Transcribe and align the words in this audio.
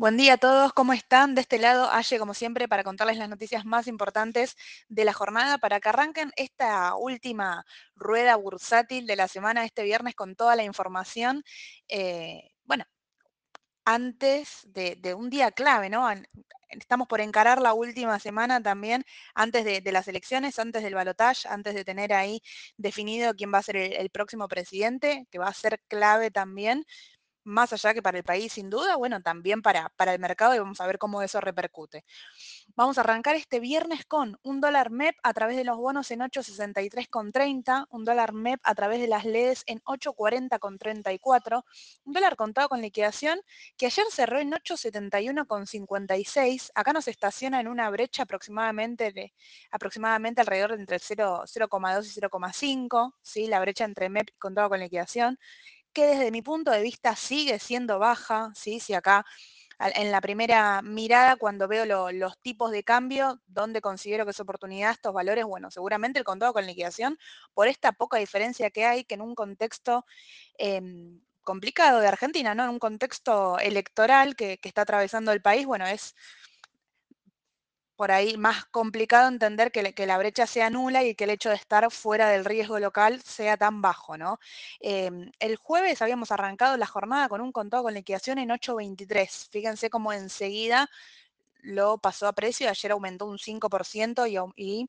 Buen 0.00 0.16
día 0.16 0.32
a 0.32 0.36
todos, 0.38 0.72
¿cómo 0.72 0.94
están? 0.94 1.34
De 1.34 1.42
este 1.42 1.58
lado, 1.58 1.90
Aye, 1.92 2.18
como 2.18 2.32
siempre, 2.32 2.66
para 2.68 2.82
contarles 2.84 3.18
las 3.18 3.28
noticias 3.28 3.66
más 3.66 3.86
importantes 3.86 4.56
de 4.88 5.04
la 5.04 5.12
jornada, 5.12 5.58
para 5.58 5.78
que 5.78 5.90
arranquen 5.90 6.32
esta 6.36 6.94
última 6.94 7.66
rueda 7.96 8.34
bursátil 8.36 9.06
de 9.06 9.16
la 9.16 9.28
semana, 9.28 9.66
este 9.66 9.82
viernes, 9.82 10.14
con 10.14 10.36
toda 10.36 10.56
la 10.56 10.64
información. 10.64 11.44
Eh, 11.86 12.48
bueno, 12.64 12.84
antes 13.84 14.66
de, 14.72 15.14
un 15.14 15.28
día 15.28 15.50
clave, 15.50 15.90
¿no? 15.90 16.08
Estamos 16.70 17.06
por 17.06 17.20
encarar 17.20 17.60
la 17.60 17.74
última 17.74 18.18
semana 18.20 18.62
también, 18.62 19.04
antes 19.34 19.66
de, 19.66 19.92
las 19.92 20.08
elecciones, 20.08 20.58
antes 20.58 20.82
del 20.82 20.94
balotaje, 20.94 21.46
antes 21.46 21.74
de 21.74 21.84
tener 21.84 22.14
ahí 22.14 22.40
definido 22.78 23.34
quién 23.34 23.52
va 23.52 23.58
a 23.58 23.62
ser 23.62 23.76
el 23.76 24.08
próximo 24.08 24.48
presidente, 24.48 25.26
que 25.30 25.38
va 25.38 25.48
a 25.48 25.52
ser 25.52 25.78
clave 25.88 26.30
también 26.30 26.86
más 27.50 27.72
allá 27.72 27.92
que 27.92 28.02
para 28.02 28.18
el 28.18 28.24
país 28.24 28.54
sin 28.54 28.70
duda, 28.70 28.96
bueno, 28.96 29.20
también 29.20 29.62
para, 29.62 29.90
para 29.90 30.14
el 30.14 30.20
mercado 30.20 30.54
y 30.54 30.58
vamos 30.58 30.80
a 30.80 30.86
ver 30.86 30.98
cómo 30.98 31.22
eso 31.22 31.40
repercute. 31.40 32.04
Vamos 32.76 32.98
a 32.98 33.00
arrancar 33.02 33.34
este 33.34 33.58
viernes 33.60 34.06
con 34.06 34.38
un 34.42 34.60
dólar 34.60 34.90
MEP 34.90 35.16
a 35.22 35.32
través 35.34 35.56
de 35.56 35.64
los 35.64 35.76
bonos 35.76 36.10
en 36.10 36.20
8.63,30, 36.20 37.86
un 37.90 38.04
dólar 38.04 38.32
MEP 38.32 38.60
a 38.62 38.74
través 38.74 39.00
de 39.00 39.06
las 39.08 39.24
LEDs 39.24 39.64
en 39.66 39.80
8.40,34, 39.82 41.64
un 42.04 42.12
dólar 42.12 42.36
contado 42.36 42.68
con 42.68 42.80
liquidación 42.80 43.40
que 43.76 43.86
ayer 43.86 44.04
cerró 44.10 44.38
en 44.38 44.52
8.71,56, 44.52 46.70
acá 46.74 46.92
nos 46.92 47.08
estaciona 47.08 47.60
en 47.60 47.66
una 47.68 47.90
brecha 47.90 48.22
aproximadamente, 48.22 49.34
aproximadamente 49.70 50.40
alrededor 50.40 50.76
de 50.76 50.80
entre 50.80 50.98
0,2 50.98 52.06
y 52.06 52.10
0,5, 52.20 53.14
¿sí? 53.22 53.48
la 53.48 53.60
brecha 53.60 53.84
entre 53.84 54.08
MEP 54.08 54.30
y 54.30 54.38
contado 54.38 54.70
con 54.70 54.80
liquidación 54.80 55.38
que 55.92 56.06
desde 56.06 56.30
mi 56.30 56.42
punto 56.42 56.70
de 56.70 56.82
vista 56.82 57.16
sigue 57.16 57.58
siendo 57.58 57.98
baja, 57.98 58.52
¿sí? 58.54 58.80
Si 58.80 58.94
acá 58.94 59.24
en 59.78 60.12
la 60.12 60.20
primera 60.20 60.82
mirada, 60.82 61.36
cuando 61.36 61.66
veo 61.66 61.86
los 62.12 62.38
tipos 62.40 62.70
de 62.70 62.84
cambio, 62.84 63.40
donde 63.46 63.80
considero 63.80 64.24
que 64.24 64.32
es 64.32 64.40
oportunidad 64.40 64.92
estos 64.92 65.14
valores, 65.14 65.44
bueno, 65.46 65.70
seguramente 65.70 66.18
el 66.18 66.24
contado 66.24 66.52
con 66.52 66.66
liquidación, 66.66 67.18
por 67.54 67.66
esta 67.66 67.92
poca 67.92 68.18
diferencia 68.18 68.70
que 68.70 68.84
hay, 68.84 69.04
que 69.04 69.14
en 69.14 69.22
un 69.22 69.34
contexto 69.34 70.04
em, 70.58 71.20
complicado 71.42 72.00
de 72.00 72.08
Argentina, 72.08 72.54
¿no? 72.54 72.64
En 72.64 72.70
un 72.70 72.78
contexto 72.78 73.58
electoral 73.58 74.36
que, 74.36 74.58
que 74.58 74.68
está 74.68 74.82
atravesando 74.82 75.32
el 75.32 75.40
país, 75.42 75.66
bueno, 75.66 75.86
es 75.86 76.14
por 78.00 78.12
ahí 78.12 78.38
más 78.38 78.64
complicado 78.64 79.28
entender 79.28 79.70
que, 79.70 80.06
la 80.06 80.16
brecha 80.16 80.46
sea 80.46 80.70
nula 80.70 81.04
y 81.04 81.14
que 81.14 81.24
el 81.24 81.30
hecho 81.30 81.50
de 81.50 81.56
estar 81.56 81.90
fuera 81.90 82.30
del 82.30 82.46
riesgo 82.46 82.78
local 82.78 83.20
sea 83.20 83.58
tan 83.58 83.82
bajo, 83.82 84.16
¿no? 84.16 84.38
Em, 84.80 85.30
el 85.38 85.56
jueves 85.56 86.00
habíamos 86.00 86.32
arrancado 86.32 86.78
la 86.78 86.86
jornada 86.86 87.28
con 87.28 87.42
un 87.42 87.52
contado 87.52 87.82
con 87.82 87.92
liquidación 87.92 88.38
en 88.38 88.48
8.23. 88.48 89.50
Fíjense 89.50 89.90
cómo 89.90 90.14
enseguida 90.14 90.88
lo 91.60 91.98
pasó 91.98 92.26
a 92.26 92.32
precio, 92.32 92.70
ayer 92.70 92.92
aumentó 92.92 93.26
un 93.26 93.38
5% 93.38 94.26
y, 94.26 94.38
y 94.56 94.88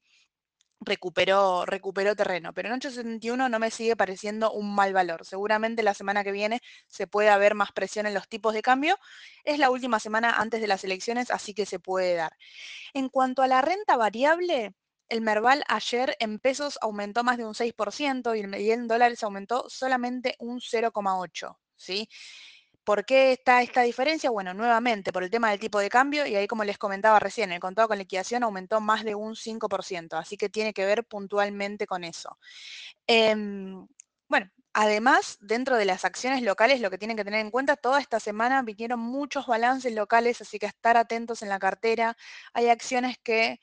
recuperó, 0.82 1.66
recuperó 1.66 2.16
terreno. 2.16 2.54
Pero 2.54 2.68
en 2.70 2.76
871 2.76 3.50
no 3.50 3.60
me 3.60 3.72
sigue 3.72 3.96
pareciendo 3.96 4.52
un 4.52 4.76
mal 4.76 4.94
valor. 4.94 5.26
Seguramente 5.26 5.84
la 5.84 5.94
semana 5.94 6.24
que 6.24 6.32
viene 6.32 6.62
se 6.88 7.08
puede 7.08 7.30
haber 7.30 7.56
más 7.56 7.72
presión 7.72 8.06
en 8.08 8.14
los 8.14 8.28
tipos 8.28 8.54
de 8.54 8.62
cambio. 8.62 8.98
Es 9.44 9.60
la 9.60 9.70
última 9.70 10.00
semana 10.00 10.32
antes 10.32 10.62
de 10.62 10.68
las 10.68 10.84
elecciones, 10.84 11.32
así 11.32 11.54
que 11.54 11.66
se 11.66 11.80
puede 11.80 12.16
dar. 12.16 12.36
En 12.94 13.10
cuanto 13.10 13.42
a 13.42 13.48
la 13.48 13.62
renta 13.62 13.96
variable, 13.96 14.74
el 15.08 15.22
Merval 15.22 15.64
ayer 15.68 16.16
en 16.20 16.40
pesos 16.40 16.80
aumentó 16.82 17.24
más 17.24 17.38
de 17.38 17.46
un 17.46 17.54
6% 17.54 18.36
y 18.60 18.72
en 18.72 18.88
dólares 18.88 19.24
aumentó 19.24 19.66
solamente 19.70 20.36
un 20.40 20.60
0,8%. 20.60 21.58
¿sí? 21.76 22.08
¿Por 22.84 23.06
qué 23.06 23.32
está 23.34 23.62
esta 23.62 23.84
diferencia? 23.84 24.32
Bueno, 24.32 24.54
nuevamente 24.56 25.14
por 25.14 25.24
el 25.24 25.30
tema 25.30 25.52
del 25.52 25.60
tipo 25.60 25.80
de 25.80 25.90
cambio 25.90 26.26
y 26.26 26.36
ahí 26.36 26.48
como 26.48 26.64
les 26.64 26.78
comentaba 26.80 27.20
recién, 27.20 27.52
el 27.52 27.60
contado 27.60 27.88
con 27.88 27.98
liquidación 28.00 28.44
aumentó 28.44 28.82
más 28.82 29.04
de 29.04 29.14
un 29.14 29.36
5%, 29.36 30.18
así 30.18 30.36
que 30.36 30.50
tiene 30.50 30.74
que 30.74 30.86
ver 30.86 31.06
puntualmente 31.06 31.86
con 31.86 32.04
eso. 32.04 32.38
Em, 33.08 33.88
bueno, 34.30 34.50
además, 34.74 35.38
dentro 35.42 35.78
de 35.78 35.86
las 35.86 36.06
acciones 36.06 36.42
locales, 36.44 36.82
lo 36.82 36.90
que 36.90 36.98
tienen 36.98 37.18
que 37.18 37.26
tener 37.26 37.42
en 37.42 37.52
cuenta, 37.52 37.76
toda 37.78 38.00
esta 38.02 38.20
semana 38.20 38.62
vinieron 38.64 39.00
muchos 39.00 39.48
balances 39.48 39.94
locales, 39.94 40.42
así 40.42 40.60
que 40.60 40.66
estar 40.68 40.98
atentos 40.98 41.42
en 41.44 41.50
la 41.50 41.60
cartera. 41.60 42.18
Hay 42.54 42.70
acciones 42.70 43.18
que 43.24 43.60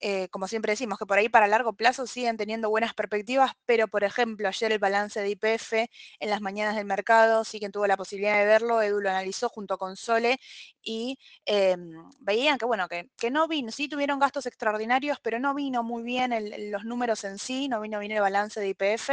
eh, 0.00 0.28
como 0.28 0.46
siempre 0.46 0.72
decimos, 0.72 0.98
que 0.98 1.06
por 1.06 1.18
ahí 1.18 1.28
para 1.28 1.48
largo 1.48 1.72
plazo 1.72 2.06
siguen 2.06 2.36
teniendo 2.36 2.70
buenas 2.70 2.94
perspectivas, 2.94 3.52
pero 3.66 3.88
por 3.88 4.04
ejemplo, 4.04 4.48
ayer 4.48 4.72
el 4.72 4.78
balance 4.78 5.20
de 5.20 5.30
IPF 5.30 5.90
en 6.20 6.30
las 6.30 6.40
mañanas 6.40 6.76
del 6.76 6.84
mercado, 6.84 7.44
sí 7.44 7.58
que 7.58 7.68
tuvo 7.70 7.86
la 7.86 7.96
posibilidad 7.96 8.38
de 8.38 8.46
verlo, 8.46 8.80
Edu 8.82 9.00
lo 9.00 9.10
analizó 9.10 9.48
junto 9.48 9.76
con 9.78 9.96
Sole 9.96 10.38
y 10.82 11.18
em, 11.44 11.92
veían 12.20 12.58
que, 12.58 12.64
bueno, 12.64 12.88
que, 12.88 13.30
no 13.30 13.48
vino, 13.48 13.70
sí 13.72 13.88
tuvieron 13.88 14.18
gastos 14.18 14.46
extraordinarios, 14.46 15.18
pero 15.20 15.38
no 15.38 15.54
vino 15.54 15.82
muy 15.82 16.02
bien 16.02 16.32
los 16.70 16.84
números 16.84 17.24
en 17.24 17.38
sí, 17.38 17.68
no 17.68 17.80
vino 17.80 17.98
bien 17.98 18.12
el 18.12 18.20
balance 18.20 18.60
de 18.60 18.68
IPF 18.68 19.10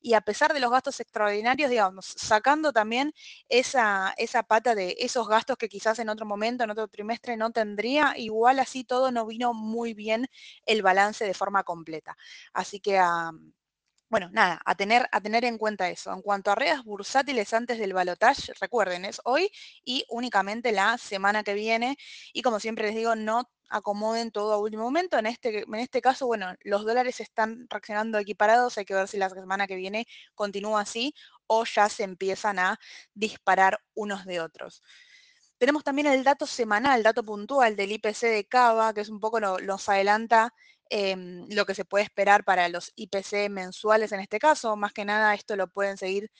y 0.00 0.14
a 0.14 0.20
pesar 0.20 0.54
de 0.54 0.60
los 0.60 0.70
gastos 0.70 1.00
extraordinarios, 1.00 1.70
digamos, 1.70 2.06
sacando 2.06 2.72
también 2.72 3.12
esa, 3.48 4.14
esa 4.16 4.42
pata 4.44 4.74
de 4.74 4.96
esos 4.98 5.28
gastos 5.28 5.56
que 5.58 5.68
quizás 5.68 5.98
en 5.98 6.08
otro 6.08 6.24
momento, 6.26 6.64
en 6.64 6.70
otro 6.70 6.88
trimestre 6.88 7.36
no 7.36 7.50
tendría, 7.50 8.14
igual 8.16 8.58
así 8.60 8.84
todo 8.84 9.10
no 9.10 9.26
vino 9.26 9.52
muy 9.54 9.94
bien 9.94 10.19
el 10.66 10.82
balance 10.82 11.24
de 11.24 11.34
forma 11.34 11.64
completa. 11.64 12.16
Así 12.52 12.80
que, 12.80 13.00
bueno, 14.08 14.28
nada, 14.32 14.60
a 14.64 14.74
tener, 14.74 15.08
a 15.12 15.20
tener 15.20 15.44
en 15.44 15.56
cuenta 15.56 15.88
eso. 15.88 16.12
En 16.12 16.20
cuanto 16.22 16.50
a 16.50 16.56
redes 16.56 16.82
bursátiles 16.82 17.54
antes 17.54 17.78
del 17.78 17.92
balotaje, 17.92 18.52
recuerden, 18.60 19.04
es 19.04 19.20
hoy 19.24 19.52
y 19.84 20.04
únicamente 20.08 20.72
la 20.72 20.98
semana 20.98 21.44
que 21.44 21.54
viene. 21.54 21.96
Y 22.32 22.42
como 22.42 22.58
siempre 22.58 22.86
les 22.86 22.96
digo, 22.96 23.14
no 23.14 23.48
acomoden 23.68 24.32
todo 24.32 24.52
a 24.52 24.58
último 24.58 24.82
momento. 24.82 25.16
En 25.16 25.26
este, 25.26 25.60
en 25.60 25.74
este 25.76 26.00
caso, 26.02 26.26
bueno, 26.26 26.52
los 26.62 26.84
dólares 26.84 27.20
están 27.20 27.66
reaccionando 27.70 28.18
equiparados. 28.18 28.76
Hay 28.78 28.84
que 28.84 28.94
ver 28.94 29.06
si 29.06 29.16
la 29.16 29.30
semana 29.30 29.68
que 29.68 29.76
viene 29.76 30.06
continúa 30.34 30.80
así 30.80 31.14
o 31.46 31.64
ya 31.64 31.88
se 31.88 32.02
empiezan 32.02 32.58
a 32.58 32.80
disparar 33.14 33.80
unos 33.94 34.24
de 34.26 34.40
otros. 34.40 34.82
Tenemos 35.60 35.84
también 35.84 36.06
el 36.06 36.24
dato 36.24 36.46
semanal, 36.46 37.02
dato 37.02 37.22
puntual 37.22 37.76
del 37.76 37.92
IPC 37.92 38.22
de 38.22 38.46
Cava, 38.48 38.94
que 38.94 39.02
es 39.02 39.10
un 39.10 39.20
poco 39.20 39.40
nos 39.40 39.88
adelanta 39.90 40.54
em, 40.88 41.46
lo 41.50 41.66
que 41.66 41.74
se 41.74 41.84
puede 41.84 42.04
esperar 42.04 42.44
para 42.44 42.66
los 42.70 42.92
IPC 42.96 43.50
mensuales 43.50 44.10
en 44.12 44.20
este 44.20 44.38
caso. 44.38 44.74
Más 44.76 44.94
que 44.94 45.04
nada 45.04 45.34
esto 45.34 45.56
lo 45.56 45.68
pueden 45.68 45.98
seguir 45.98 46.30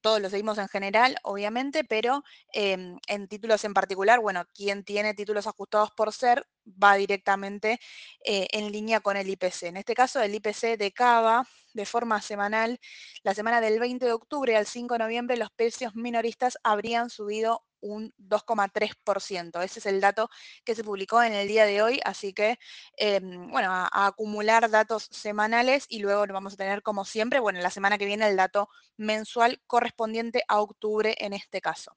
todos 0.00 0.20
lo 0.20 0.30
seguimos 0.30 0.56
en 0.58 0.68
general, 0.68 1.16
obviamente, 1.24 1.84
pero 1.84 2.22
em, 2.52 2.98
en 3.08 3.28
títulos 3.28 3.64
en 3.64 3.74
particular, 3.74 4.20
bueno, 4.20 4.44
quien 4.54 4.84
tiene 4.84 5.12
títulos 5.14 5.46
ajustados 5.46 5.90
por 5.90 6.12
ser 6.12 6.46
va 6.64 6.94
directamente 6.94 7.80
eh, 8.24 8.46
en 8.52 8.72
línea 8.72 9.00
con 9.00 9.16
el 9.16 9.28
IPC. 9.28 9.64
En 9.64 9.76
este 9.76 9.94
caso, 9.94 10.20
el 10.22 10.34
IPC 10.34 10.78
de 10.78 10.92
Cava 10.92 11.46
de 11.74 11.84
forma 11.86 12.22
semanal, 12.22 12.80
la 13.22 13.34
semana 13.34 13.60
del 13.60 13.78
20 13.80 14.06
de 14.06 14.12
octubre 14.12 14.56
al 14.56 14.66
5 14.66 14.94
de 14.94 14.98
noviembre, 15.00 15.36
los 15.36 15.50
precios 15.50 15.94
minoristas 15.94 16.58
habrían 16.62 17.10
subido 17.10 17.64
un 17.80 18.12
2,3%. 18.18 19.62
Ese 19.62 19.78
es 19.80 19.86
el 19.86 20.00
dato 20.00 20.30
que 20.64 20.74
se 20.74 20.84
publicó 20.84 21.22
en 21.22 21.32
el 21.32 21.48
día 21.48 21.64
de 21.64 21.82
hoy, 21.82 22.00
así 22.04 22.32
que, 22.32 22.58
em, 22.96 23.50
bueno, 23.50 23.70
a, 23.72 24.06
acumular 24.06 24.70
datos 24.70 25.08
semanales 25.10 25.86
y 25.88 26.00
luego 26.00 26.26
vamos 26.32 26.54
a 26.54 26.56
tener, 26.56 26.82
como 26.82 27.04
siempre, 27.04 27.40
bueno, 27.40 27.60
la 27.60 27.70
semana 27.70 27.98
que 27.98 28.06
viene 28.06 28.28
el 28.28 28.36
dato 28.36 28.68
mensual 28.96 29.60
correspondiente 29.66 30.42
a 30.48 30.60
octubre 30.60 31.14
en 31.18 31.32
este 31.32 31.60
caso. 31.60 31.96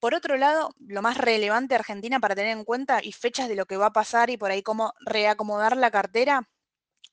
Por 0.00 0.14
otro 0.14 0.36
lado, 0.38 0.74
lo 0.78 1.02
más 1.02 1.18
relevante 1.18 1.74
Argentina 1.74 2.20
para 2.20 2.34
tener 2.34 2.56
en 2.56 2.64
cuenta 2.64 3.00
y 3.02 3.12
fechas 3.12 3.48
de 3.48 3.54
lo 3.54 3.66
que 3.66 3.76
va 3.76 3.86
a 3.86 3.92
pasar 3.92 4.30
y 4.30 4.38
por 4.38 4.50
ahí 4.50 4.62
cómo 4.62 4.94
reacomodar 5.00 5.76
la 5.76 5.90
cartera, 5.90 6.48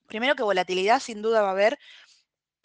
primero 0.07 0.35
que 0.35 0.43
volatilidad 0.43 1.01
sin 1.01 1.21
duda 1.21 1.41
va 1.41 1.49
a 1.49 1.51
haber, 1.51 1.77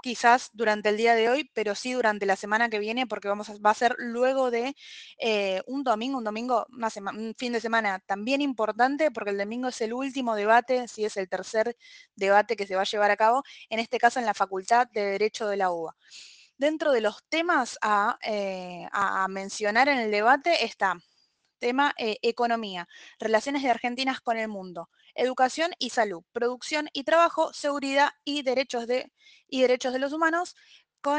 quizás 0.03 0.51
durante 0.53 0.91
el 0.91 0.99
día 0.99 1.15
de 1.15 1.31
hoy, 1.31 1.51
pero 1.55 1.75
sí 1.75 1.93
durante 1.93 2.27
la 2.27 2.37
semana 2.37 2.69
que 2.69 2.79
viene, 2.79 3.07
porque 3.07 3.29
vamos 3.29 3.49
va 3.65 3.71
a 3.71 3.75
ser 3.75 3.95
luego 3.99 4.51
de 4.51 4.77
eh, 5.19 5.63
un 5.67 5.85
domingo, 5.85 6.19
un 6.19 6.25
domingo, 6.25 6.67
un 6.69 7.35
fin 7.39 7.53
de 7.55 7.61
semana 7.61 8.01
también 8.01 8.43
importante, 8.43 9.11
porque 9.11 9.31
el 9.31 9.39
domingo 9.39 9.69
es 9.69 9.81
el 9.81 9.95
último 9.95 10.35
debate, 10.35 10.89
si 10.89 11.05
es 11.05 11.17
el 11.17 11.29
tercer 11.29 11.77
debate 12.17 12.57
que 12.57 12.67
se 12.67 12.77
va 12.77 12.83
a 12.83 12.85
llevar 12.85 13.11
a 13.11 13.17
cabo, 13.17 13.43
en 13.71 13.79
este 13.79 13.99
caso 13.99 14.19
en 14.21 14.27
la 14.27 14.35
Facultad 14.35 14.89
de 14.89 15.03
Derecho 15.03 15.49
de 15.49 15.57
la 15.57 15.71
UBA. 15.71 15.97
Dentro 16.59 16.93
de 16.93 17.01
los 17.01 17.25
temas 17.29 17.79
a, 17.81 18.19
eh, 18.23 18.87
a 18.93 19.27
mencionar 19.29 19.89
en 19.89 19.99
el 19.99 20.11
debate 20.11 20.65
está 20.65 20.99
tema 21.63 21.95
eh, 21.97 22.19
economía, 22.23 22.89
relaciones 23.21 23.63
de 23.63 23.71
Argentinas 23.71 24.21
con 24.21 24.37
el 24.37 24.49
mundo, 24.49 24.91
educación 25.15 25.73
y 25.79 25.91
salud, 25.91 26.23
producción 26.33 26.89
y 26.93 27.05
trabajo, 27.05 27.53
seguridad 27.53 28.11
y 28.25 28.43
derechos 28.43 28.87
de, 28.87 29.13
y 29.49 29.63
derechos 29.63 29.93
de 29.93 29.99
los 29.99 30.13
humanos 30.13 30.55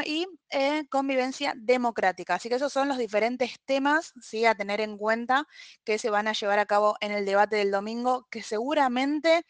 y 0.04 0.26
eh, 0.50 0.86
convivencia 0.88 1.54
democrática. 1.56 2.34
Así 2.34 2.48
que 2.48 2.54
esos 2.54 2.72
son 2.72 2.88
los 2.88 2.98
diferentes 2.98 3.56
temas 3.64 4.12
a 4.46 4.54
tener 4.54 4.80
en 4.80 4.96
cuenta 4.96 5.46
que 5.84 5.98
se 5.98 6.10
van 6.10 6.26
a 6.28 6.32
llevar 6.32 6.58
a 6.58 6.66
cabo 6.66 6.96
en 7.00 7.12
el 7.12 7.26
debate 7.26 7.56
del 7.56 7.70
domingo, 7.70 8.26
que 8.30 8.42
seguramente 8.42 9.44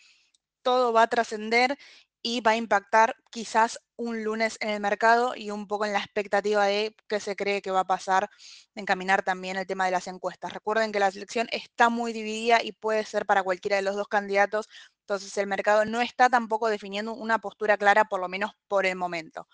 todo 0.62 0.92
va 0.92 1.02
a 1.02 1.06
trascender 1.08 1.78
y 2.26 2.40
va 2.40 2.52
a 2.52 2.56
impactar 2.56 3.16
quizás 3.30 3.78
un 3.96 4.24
lunes 4.24 4.56
en 4.60 4.70
el 4.70 4.80
mercado 4.80 5.36
y 5.36 5.50
un 5.50 5.68
poco 5.68 5.84
en 5.84 5.92
la 5.92 5.98
expectativa 5.98 6.64
de 6.64 6.96
qué 7.06 7.20
se 7.20 7.36
cree 7.36 7.60
que 7.60 7.70
va 7.70 7.80
a 7.80 7.84
pasar, 7.84 8.30
encaminar 8.74 9.22
también 9.22 9.58
el 9.58 9.66
tema 9.66 9.84
de 9.84 9.90
las 9.90 10.06
encuestas. 10.08 10.54
Recuerden 10.54 10.90
que 10.90 11.00
la 11.00 11.10
selección 11.10 11.48
está 11.52 11.90
muy 11.90 12.14
dividida 12.14 12.62
y 12.62 12.72
puede 12.72 13.04
ser 13.04 13.26
para 13.26 13.42
cualquiera 13.42 13.76
de 13.76 13.82
los 13.82 13.94
dos 13.94 14.08
candidatos, 14.08 14.68
entonces 15.00 15.36
el 15.36 15.46
mercado 15.46 15.84
no 15.84 16.00
está 16.00 16.30
tampoco 16.30 16.68
definiendo 16.68 17.12
una 17.12 17.40
postura 17.40 17.76
clara, 17.76 18.06
por 18.06 18.20
lo 18.20 18.28
menos 18.30 18.52
por 18.68 18.86
el 18.86 18.96
momento. 18.96 19.46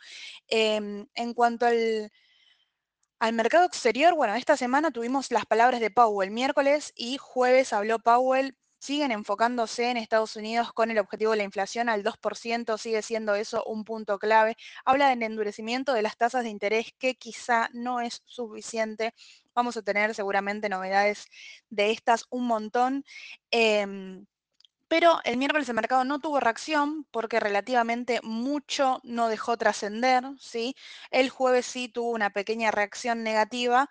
Em, 0.46 1.08
en 1.16 1.34
cuanto 1.34 1.66
al, 1.66 2.12
al 3.18 3.32
mercado 3.32 3.66
exterior, 3.66 4.14
bueno, 4.14 4.36
esta 4.36 4.56
semana 4.56 4.92
tuvimos 4.92 5.32
las 5.32 5.44
palabras 5.44 5.80
de 5.80 5.90
Powell 5.90 6.30
miércoles 6.30 6.92
y 6.94 7.18
jueves 7.18 7.72
habló 7.72 7.98
Powell 7.98 8.56
siguen 8.80 9.12
enfocándose 9.12 9.90
en 9.90 9.96
Estados 9.98 10.34
Unidos 10.34 10.72
con 10.72 10.90
el 10.90 10.98
objetivo 10.98 11.32
de 11.32 11.36
la 11.36 11.44
inflación 11.44 11.88
al 11.88 12.02
2%, 12.02 12.78
sigue 12.78 13.02
siendo 13.02 13.34
eso 13.36 13.62
un 13.64 13.84
punto 13.84 14.18
clave. 14.18 14.56
Habla 14.84 15.10
del 15.10 15.22
endurecimiento 15.22 15.92
de 15.92 16.02
las 16.02 16.16
tasas 16.16 16.42
de 16.42 16.50
interés 16.50 16.92
que 16.98 17.14
quizá 17.14 17.68
no 17.72 18.00
es 18.00 18.22
suficiente. 18.26 19.14
Vamos 19.54 19.76
a 19.76 19.82
tener 19.82 20.14
seguramente 20.14 20.68
novedades 20.68 21.26
de 21.68 21.90
estas 21.92 22.24
un 22.30 22.46
montón. 22.46 23.04
Em, 23.50 24.26
pero 24.88 25.20
el 25.22 25.36
miércoles 25.36 25.68
el 25.68 25.76
mercado 25.76 26.04
no 26.04 26.18
tuvo 26.18 26.40
reacción 26.40 27.06
porque 27.12 27.38
relativamente 27.38 28.18
mucho 28.24 29.00
no 29.04 29.28
dejó 29.28 29.56
trascender, 29.56 30.24
¿sí? 30.40 30.74
El 31.12 31.30
jueves 31.30 31.66
sí 31.66 31.88
tuvo 31.88 32.10
una 32.10 32.30
pequeña 32.30 32.72
reacción 32.72 33.22
negativa, 33.22 33.88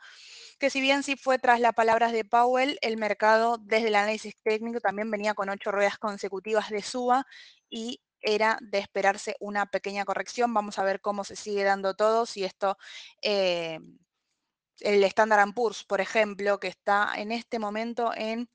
que 0.59 0.69
si 0.69 0.81
bien 0.81 1.03
sí 1.03 1.15
fue 1.15 1.39
tras 1.39 1.59
las 1.59 1.73
palabras 1.73 2.11
de 2.11 2.25
Powell, 2.25 2.77
el 2.81 2.97
mercado 2.97 3.57
desde 3.57 3.87
el 3.87 3.95
análisis 3.95 4.35
técnico 4.43 4.81
también 4.81 5.09
venía 5.09 5.33
con 5.33 5.49
ocho 5.49 5.71
ruedas 5.71 5.97
consecutivas 5.97 6.69
de 6.69 6.81
suba 6.81 7.25
y 7.69 8.01
era 8.21 8.57
de 8.61 8.79
esperarse 8.79 9.35
una 9.39 9.65
pequeña 9.67 10.05
corrección. 10.05 10.53
Vamos 10.53 10.77
a 10.77 10.83
ver 10.83 11.01
cómo 11.01 11.23
se 11.23 11.35
sigue 11.35 11.63
dando 11.63 11.95
todo, 11.95 12.25
si 12.25 12.43
esto... 12.43 12.77
Eh, 13.21 13.79
el 14.81 15.03
Standard 15.03 15.53
Poor's, 15.53 15.83
por 15.83 15.99
ejemplo, 15.99 16.57
que 16.59 16.69
está 16.69 17.11
en 17.17 17.33
este 17.33 17.59
momento 17.59 18.13
en 18.15 18.49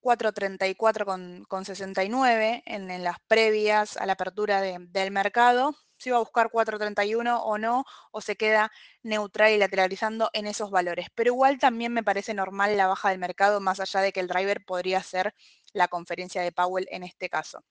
4.34 0.00 1.46
con, 1.48 1.64
69 1.64 2.62
en, 2.66 3.02
las 3.02 3.16
previas 3.26 3.96
a 3.96 4.06
la 4.06 4.12
apertura 4.12 4.60
del 4.60 5.10
mercado, 5.10 5.74
si 5.98 6.10
va 6.10 6.16
a 6.16 6.20
buscar 6.20 6.50
4.31 6.50 7.40
o 7.42 7.58
no, 7.58 7.84
o 8.10 8.20
se 8.20 8.36
queda 8.36 8.70
neutral 9.02 9.52
y 9.52 9.58
lateralizando 9.58 10.30
en 10.32 10.46
esos 10.46 10.70
valores. 10.70 11.08
Pero 11.14 11.32
igual 11.32 11.58
también 11.58 11.92
me 11.92 12.02
parece 12.02 12.34
normal 12.34 12.76
la 12.76 12.86
baja 12.86 13.10
del 13.10 13.18
mercado, 13.18 13.60
más 13.60 13.80
allá 13.80 14.00
de 14.00 14.12
que 14.12 14.20
el 14.20 14.28
driver 14.28 14.64
podría 14.64 15.02
ser 15.02 15.34
la 15.72 15.88
conferencia 15.88 16.42
de 16.42 16.52
Powell 16.52 16.88
en 16.90 17.02
este 17.02 17.28
caso. 17.28 17.64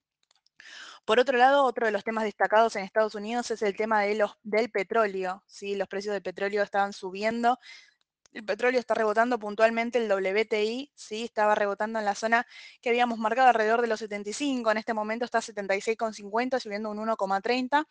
Por 1.06 1.20
otro 1.20 1.38
lado, 1.38 1.64
otro 1.64 1.86
de 1.86 1.92
los 1.92 2.04
temas 2.04 2.24
destacados 2.24 2.76
en 2.76 2.84
Estados 2.84 3.14
Unidos 3.14 3.52
es 3.52 3.62
el 3.62 3.76
tema 3.76 4.02
de 4.02 4.16
los, 4.16 4.32
del 4.42 4.72
petróleo. 4.72 5.44
¿sí? 5.46 5.76
Los 5.76 5.88
precios 5.88 6.14
del 6.14 6.24
petróleo 6.24 6.64
estaban 6.64 6.94
subiendo, 6.94 7.60
el 8.34 8.44
petróleo 8.44 8.80
está 8.80 8.94
rebotando 8.94 9.40
puntualmente, 9.40 9.98
el 9.98 10.12
WTI, 10.12 10.92
sí, 10.94 11.24
estaba 11.24 11.56
rebotando 11.56 12.00
en 12.00 12.06
la 12.06 12.16
zona 12.16 12.46
que 12.82 12.90
habíamos 12.90 13.18
marcado 13.18 13.48
alrededor 13.48 13.82
de 13.82 13.88
los 13.88 14.00
75, 14.00 14.72
en 14.72 14.78
este 14.78 14.94
momento 14.94 15.26
está 15.26 15.40
76,50, 15.40 16.60
subiendo 16.60 16.90
un 16.92 16.98
1,30, 16.98 17.86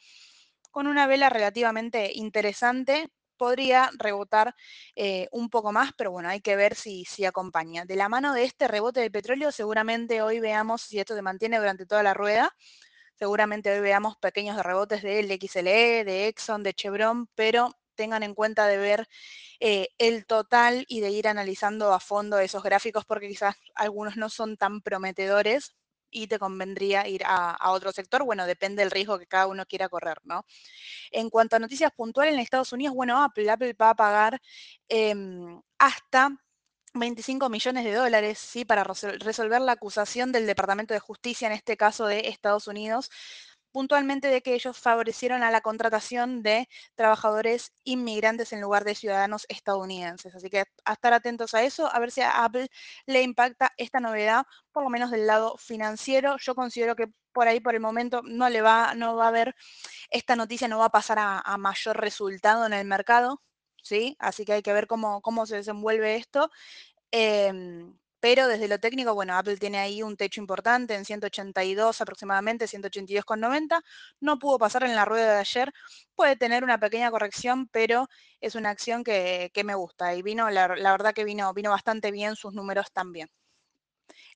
con 0.70 0.86
una 0.86 1.06
vela 1.06 1.30
relativamente 1.30 2.10
interesante, 2.14 3.08
podría 3.36 3.90
rebotar 3.98 4.54
eh, 4.96 5.28
un 5.32 5.50
poco 5.50 5.72
más, 5.72 5.92
pero 5.96 6.10
bueno, 6.10 6.28
hay 6.28 6.40
que 6.40 6.56
ver 6.56 6.74
si, 6.74 7.04
si 7.04 7.24
acompaña. 7.24 7.84
De 7.84 7.96
la 7.96 8.08
mano 8.08 8.32
de 8.32 8.44
este 8.44 8.68
rebote 8.68 9.00
del 9.00 9.10
petróleo, 9.10 9.52
seguramente 9.52 10.22
hoy 10.22 10.40
veamos 10.40 10.82
si 10.82 10.98
esto 10.98 11.14
se 11.14 11.22
mantiene 11.22 11.58
durante 11.58 11.86
toda 11.86 12.02
la 12.02 12.14
rueda, 12.14 12.54
seguramente 13.14 13.72
hoy 13.72 13.80
veamos 13.80 14.16
pequeños 14.16 14.62
rebotes 14.62 15.02
del 15.02 15.26
XLE, 15.28 16.04
de 16.04 16.28
Exxon, 16.28 16.62
de 16.62 16.74
Chevron, 16.74 17.28
pero 17.34 17.70
tengan 17.94 18.22
en 18.22 18.34
cuenta 18.34 18.66
de 18.66 18.76
ver 18.76 19.08
eh, 19.60 19.88
el 19.98 20.26
total 20.26 20.84
y 20.88 21.00
de 21.00 21.10
ir 21.10 21.28
analizando 21.28 21.92
a 21.92 22.00
fondo 22.00 22.38
esos 22.38 22.62
gráficos 22.62 23.04
porque 23.04 23.28
quizás 23.28 23.56
algunos 23.74 24.16
no 24.16 24.28
son 24.28 24.56
tan 24.56 24.80
prometedores 24.82 25.74
y 26.14 26.28
te 26.28 26.38
convendría 26.38 27.06
ir 27.08 27.22
a, 27.26 27.70
otro 27.72 27.92
sector. 27.92 28.24
Bueno, 28.24 28.46
depende 28.46 28.82
del 28.82 28.90
riesgo 28.90 29.18
que 29.18 29.26
cada 29.26 29.48
uno 29.48 29.66
quiera 29.66 29.88
correr, 29.88 30.18
¿no? 30.24 30.46
En 31.10 31.28
cuanto 31.28 31.56
a 31.56 31.58
noticias 31.58 31.92
puntuales 31.92 32.34
en 32.34 32.40
Estados 32.40 32.72
Unidos, 32.72 32.94
bueno, 32.94 33.22
Apple, 33.22 33.50
Apple 33.50 33.74
va 33.74 33.90
a 33.90 33.96
pagar 33.96 34.40
em, 34.88 35.60
hasta 35.78 36.30
25 36.94 37.48
millones 37.48 37.84
de 37.84 37.92
dólares, 37.94 38.38
¿sí? 38.38 38.64
Para 38.64 38.84
resolver 38.84 39.60
la 39.60 39.72
acusación 39.72 40.30
del 40.32 40.46
Departamento 40.46 40.94
de 40.94 41.00
Justicia, 41.00 41.46
en 41.48 41.52
este 41.52 41.76
caso 41.76 42.06
de 42.06 42.28
Estados 42.28 42.68
Unidos, 42.68 43.10
puntualmente 43.74 44.28
de 44.28 44.40
que 44.40 44.54
ellos 44.54 44.78
favorecieron 44.78 45.42
a 45.42 45.50
la 45.50 45.60
contratación 45.60 46.44
de 46.44 46.68
trabajadores 46.94 47.72
inmigrantes 47.82 48.52
en 48.52 48.60
lugar 48.60 48.84
de 48.84 48.94
ciudadanos 48.94 49.46
estadounidenses. 49.48 50.32
Así 50.32 50.48
que 50.48 50.62
a 50.84 50.92
estar 50.92 51.12
atentos 51.12 51.54
a 51.54 51.64
eso, 51.64 51.92
a 51.92 51.98
ver 51.98 52.12
si 52.12 52.20
a 52.20 52.44
Apple 52.44 52.68
le 53.06 53.22
impacta 53.22 53.72
esta 53.76 53.98
novedad, 53.98 54.46
por 54.70 54.84
lo 54.84 54.90
menos 54.90 55.10
del 55.10 55.26
lado 55.26 55.56
financiero. 55.58 56.36
Yo 56.38 56.54
considero 56.54 56.94
que 56.94 57.08
por 57.32 57.48
ahí, 57.48 57.58
por 57.58 57.74
el 57.74 57.80
momento, 57.80 58.22
no 58.22 58.48
le 58.48 58.62
va, 58.62 58.94
no 58.94 59.16
va 59.16 59.24
a 59.24 59.28
haber, 59.28 59.56
esta 60.08 60.36
noticia 60.36 60.68
no 60.68 60.78
va 60.78 60.84
a 60.84 60.90
pasar 60.90 61.18
a, 61.18 61.58
mayor 61.58 62.00
resultado 62.00 62.66
en 62.66 62.74
el 62.74 62.86
mercado, 62.86 63.42
¿sí? 63.82 64.14
Así 64.20 64.44
que 64.44 64.52
hay 64.52 64.62
que 64.62 64.72
ver 64.72 64.86
cómo, 64.86 65.20
cómo 65.20 65.46
se 65.46 65.56
desenvuelve 65.56 66.14
esto. 66.14 66.48
Em, 67.10 67.98
pero 68.24 68.48
desde 68.48 68.68
lo 68.68 68.78
técnico, 68.80 69.12
bueno, 69.12 69.36
Apple 69.36 69.58
tiene 69.58 69.76
ahí 69.76 70.02
un 70.02 70.16
techo 70.16 70.40
importante 70.40 70.94
en 70.94 71.04
182 71.04 72.00
aproximadamente, 72.00 72.66
182,90. 72.66 73.82
No 74.18 74.38
pudo 74.38 74.56
pasar 74.58 74.84
en 74.84 74.94
la 74.94 75.04
rueda 75.04 75.34
de 75.34 75.40
ayer. 75.40 75.70
Puede 76.14 76.34
tener 76.34 76.64
una 76.64 76.78
pequeña 76.80 77.10
corrección, 77.10 77.68
pero 77.70 78.08
es 78.40 78.54
una 78.54 78.70
acción 78.70 79.04
que, 79.04 79.50
me 79.62 79.74
gusta. 79.74 80.14
Y 80.14 80.22
vino, 80.22 80.48
la, 80.48 80.68
la 80.68 80.92
verdad 80.92 81.12
que 81.12 81.24
vino, 81.24 81.52
vino 81.52 81.68
bastante 81.68 82.10
bien 82.12 82.34
sus 82.34 82.54
números 82.54 82.90
también. 82.94 83.28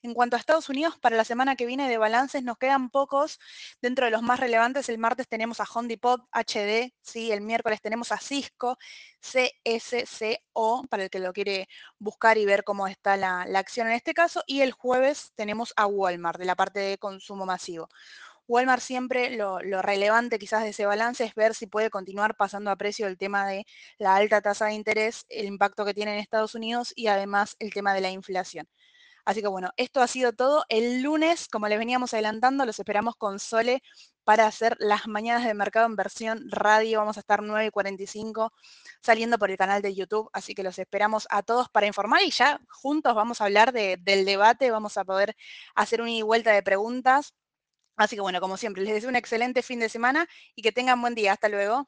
En 0.01 0.13
cuanto 0.13 0.37
a 0.37 0.39
Estados 0.39 0.69
Unidos, 0.69 0.97
para 0.97 1.17
la 1.17 1.25
semana 1.25 1.57
que 1.57 1.65
viene 1.65 1.89
de 1.89 1.97
balances 1.97 2.41
nos 2.41 2.57
quedan 2.57 2.89
pocos. 2.89 3.37
Dentro 3.81 4.05
de 4.05 4.11
los 4.11 4.21
más 4.21 4.39
relevantes, 4.39 4.87
el 4.87 4.97
martes 4.97 5.27
tenemos 5.27 5.59
a 5.59 5.65
Home 5.73 5.89
Depot 5.89 6.21
HD, 6.31 6.93
¿sí? 7.01 7.33
el 7.33 7.41
miércoles 7.41 7.81
tenemos 7.81 8.13
a 8.13 8.17
Cisco, 8.17 8.77
CSCO, 9.19 10.83
para 10.89 11.03
el 11.03 11.09
que 11.09 11.19
lo 11.19 11.33
quiere 11.33 11.67
buscar 11.97 12.37
y 12.37 12.45
ver 12.45 12.63
cómo 12.63 12.87
está 12.87 13.17
la, 13.17 13.41
acción 13.41 13.87
en 13.87 13.93
este 13.93 14.13
caso, 14.13 14.41
y 14.47 14.61
el 14.61 14.71
jueves 14.71 15.33
tenemos 15.35 15.73
a 15.75 15.85
Walmart, 15.85 16.39
de 16.39 16.45
la 16.45 16.55
parte 16.55 16.79
de 16.79 16.97
consumo 16.97 17.45
masivo. 17.45 17.89
Walmart 18.47 18.81
siempre 18.81 19.35
lo, 19.35 19.59
lo, 19.61 19.81
relevante 19.81 20.39
quizás 20.39 20.63
de 20.63 20.69
ese 20.69 20.85
balance 20.85 21.25
es 21.25 21.35
ver 21.35 21.53
si 21.53 21.67
puede 21.67 21.89
continuar 21.89 22.35
pasando 22.37 22.71
a 22.71 22.77
precio 22.77 23.05
el 23.07 23.17
tema 23.17 23.45
de 23.47 23.65
la 23.97 24.15
alta 24.15 24.41
tasa 24.41 24.67
de 24.67 24.73
interés, 24.75 25.25
el 25.29 25.45
impacto 25.45 25.85
que 25.85 25.93
tiene 25.93 26.13
en 26.13 26.19
Estados 26.19 26.55
Unidos 26.55 26.93
y 26.95 27.07
además 27.07 27.57
el 27.59 27.73
tema 27.73 27.93
de 27.93 28.01
la 28.01 28.11
inflación. 28.11 28.67
Así 29.29 29.41
que 29.43 29.47
bueno, 29.47 29.69
esto 29.77 30.01
ha 30.01 30.07
sido 30.07 30.33
todo. 30.33 30.65
El 30.69 31.03
lunes, 31.03 31.47
como 31.49 31.67
les 31.67 31.77
veníamos 31.77 32.15
adelantando, 32.15 32.65
los 32.65 32.79
esperamos 32.79 33.15
con 33.15 33.37
Sole 33.37 33.83
para 34.23 34.47
hacer 34.47 34.75
las 34.79 35.07
mañanas 35.07 35.45
de 35.45 35.53
mercado 35.53 35.85
en 35.85 35.95
versión 35.95 36.49
radio. 36.49 36.97
Vamos 36.97 37.17
a 37.17 37.19
estar 37.19 37.43
9 37.43 37.67
y 37.67 37.69
45 37.69 38.51
saliendo 39.03 39.37
por 39.37 39.51
el 39.51 39.57
canal 39.57 39.83
de 39.83 39.93
YouTube, 39.93 40.31
así 40.33 40.55
que 40.55 40.63
los 40.63 40.79
esperamos 40.79 41.27
a 41.29 41.43
todos 41.43 41.69
para 41.69 41.85
informar 41.85 42.23
y 42.23 42.31
ya 42.31 42.59
juntos 42.69 43.13
vamos 43.13 43.39
a 43.39 43.45
hablar 43.45 43.71
del 43.71 44.25
debate, 44.25 44.71
vamos 44.71 44.97
a 44.97 45.05
poder 45.05 45.35
hacer 45.75 46.01
una 46.01 46.09
y 46.09 46.23
vuelta 46.23 46.51
de 46.51 46.63
preguntas. 46.63 47.35
Así 47.97 48.15
que 48.15 48.21
bueno, 48.21 48.41
como 48.41 48.57
siempre, 48.57 48.83
les 48.83 48.93
deseo 48.95 49.09
un 49.09 49.15
excelente 49.15 49.61
fin 49.61 49.79
de 49.79 49.89
semana 49.89 50.27
y 50.55 50.63
que 50.63 50.71
tengan 50.71 51.01
buen 51.01 51.13
día. 51.13 51.33
Hasta 51.33 51.49
luego. 51.49 51.87